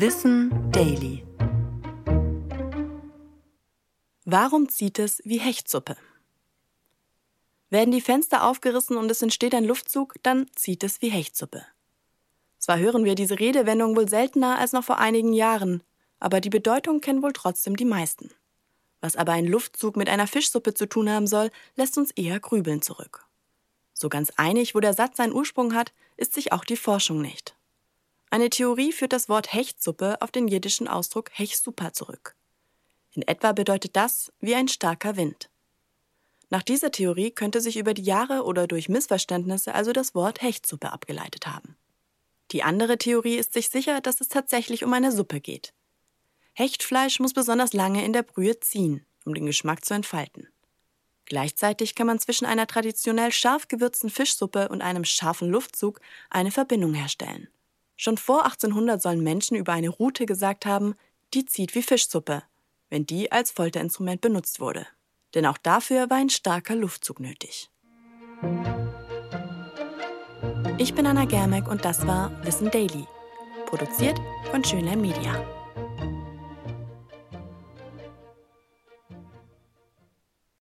Wissen 0.00 0.70
Daily. 0.70 1.26
Warum 4.24 4.68
zieht 4.68 5.00
es 5.00 5.20
wie 5.24 5.40
Hechtsuppe? 5.40 5.96
Werden 7.68 7.90
die 7.90 8.00
Fenster 8.00 8.44
aufgerissen 8.44 8.96
und 8.96 9.10
es 9.10 9.22
entsteht 9.22 9.56
ein 9.56 9.64
Luftzug, 9.64 10.14
dann 10.22 10.46
zieht 10.54 10.84
es 10.84 11.02
wie 11.02 11.08
Hechtsuppe. 11.08 11.66
Zwar 12.58 12.78
hören 12.78 13.04
wir 13.04 13.16
diese 13.16 13.40
Redewendung 13.40 13.96
wohl 13.96 14.08
seltener 14.08 14.60
als 14.60 14.72
noch 14.72 14.84
vor 14.84 14.98
einigen 14.98 15.32
Jahren, 15.32 15.82
aber 16.20 16.40
die 16.40 16.48
Bedeutung 16.48 17.00
kennen 17.00 17.24
wohl 17.24 17.32
trotzdem 17.32 17.74
die 17.74 17.84
meisten. 17.84 18.30
Was 19.00 19.16
aber 19.16 19.32
ein 19.32 19.48
Luftzug 19.48 19.96
mit 19.96 20.08
einer 20.08 20.28
Fischsuppe 20.28 20.74
zu 20.74 20.88
tun 20.88 21.10
haben 21.10 21.26
soll, 21.26 21.50
lässt 21.74 21.98
uns 21.98 22.12
eher 22.12 22.38
grübeln 22.38 22.82
zurück. 22.82 23.26
So 23.94 24.08
ganz 24.08 24.30
einig, 24.36 24.76
wo 24.76 24.78
der 24.78 24.94
Satz 24.94 25.16
seinen 25.16 25.32
Ursprung 25.32 25.74
hat, 25.74 25.92
ist 26.16 26.34
sich 26.34 26.52
auch 26.52 26.64
die 26.64 26.76
Forschung 26.76 27.20
nicht. 27.20 27.57
Eine 28.30 28.50
Theorie 28.50 28.92
führt 28.92 29.12
das 29.12 29.28
Wort 29.28 29.52
Hechtsuppe 29.52 30.20
auf 30.20 30.30
den 30.30 30.48
jiddischen 30.48 30.88
Ausdruck 30.88 31.30
Hechsupa 31.32 31.92
zurück. 31.92 32.36
In 33.14 33.22
etwa 33.22 33.52
bedeutet 33.52 33.96
das 33.96 34.32
wie 34.40 34.54
ein 34.54 34.68
starker 34.68 35.16
Wind. 35.16 35.50
Nach 36.50 36.62
dieser 36.62 36.90
Theorie 36.90 37.30
könnte 37.30 37.60
sich 37.60 37.76
über 37.76 37.94
die 37.94 38.02
Jahre 38.02 38.44
oder 38.44 38.66
durch 38.66 38.88
Missverständnisse 38.88 39.74
also 39.74 39.92
das 39.92 40.14
Wort 40.14 40.42
Hechtsuppe 40.42 40.92
abgeleitet 40.92 41.46
haben. 41.46 41.76
Die 42.52 42.62
andere 42.62 42.96
Theorie 42.96 43.36
ist 43.36 43.52
sich 43.52 43.68
sicher, 43.68 44.00
dass 44.00 44.20
es 44.20 44.28
tatsächlich 44.28 44.84
um 44.84 44.92
eine 44.92 45.12
Suppe 45.12 45.40
geht. 45.40 45.74
Hechtfleisch 46.54 47.20
muss 47.20 47.34
besonders 47.34 47.72
lange 47.72 48.04
in 48.04 48.12
der 48.12 48.22
Brühe 48.22 48.58
ziehen, 48.60 49.04
um 49.24 49.34
den 49.34 49.46
Geschmack 49.46 49.84
zu 49.84 49.94
entfalten. 49.94 50.48
Gleichzeitig 51.26 51.94
kann 51.94 52.06
man 52.06 52.18
zwischen 52.18 52.46
einer 52.46 52.66
traditionell 52.66 53.32
scharf 53.32 53.68
gewürzten 53.68 54.08
Fischsuppe 54.08 54.68
und 54.70 54.80
einem 54.80 55.04
scharfen 55.04 55.50
Luftzug 55.50 56.00
eine 56.30 56.50
Verbindung 56.50 56.94
herstellen. 56.94 57.48
Schon 58.00 58.16
vor 58.16 58.44
1800 58.44 59.02
sollen 59.02 59.24
Menschen 59.24 59.56
über 59.56 59.72
eine 59.72 59.88
Rute 59.88 60.24
gesagt 60.24 60.64
haben, 60.66 60.94
die 61.34 61.44
zieht 61.44 61.74
wie 61.74 61.82
Fischsuppe, 61.82 62.44
wenn 62.90 63.06
die 63.06 63.32
als 63.32 63.50
Folterinstrument 63.50 64.20
benutzt 64.20 64.60
wurde. 64.60 64.86
Denn 65.34 65.44
auch 65.44 65.58
dafür 65.58 66.08
war 66.08 66.18
ein 66.18 66.30
starker 66.30 66.76
Luftzug 66.76 67.18
nötig. 67.18 67.70
Ich 70.78 70.94
bin 70.94 71.06
Anna 71.06 71.24
Germeck 71.24 71.66
und 71.66 71.84
das 71.84 72.06
war 72.06 72.30
Wissen 72.44 72.70
Daily, 72.70 73.04
produziert 73.66 74.18
von 74.52 74.62
Schönlein 74.62 75.00
Media. 75.00 75.44